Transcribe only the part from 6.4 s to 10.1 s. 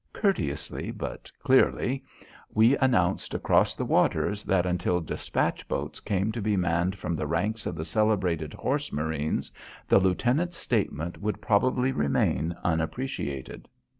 be manned from the ranks of the celebrated horse marines, the